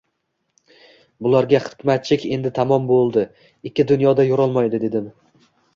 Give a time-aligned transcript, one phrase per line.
[1.27, 3.29] Bularga Hikmatchik endi tamom boʻldi,
[3.71, 5.11] ikki dunyoda yurolmaydi, dedim.